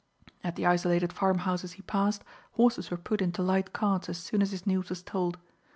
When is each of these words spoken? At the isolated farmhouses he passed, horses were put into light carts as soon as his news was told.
At 0.43 0.55
the 0.55 0.65
isolated 0.65 1.13
farmhouses 1.13 1.73
he 1.73 1.83
passed, 1.83 2.23
horses 2.53 2.89
were 2.89 2.97
put 2.97 3.21
into 3.21 3.43
light 3.43 3.71
carts 3.71 4.09
as 4.09 4.17
soon 4.17 4.41
as 4.41 4.49
his 4.49 4.65
news 4.65 4.89
was 4.89 5.03
told. 5.03 5.37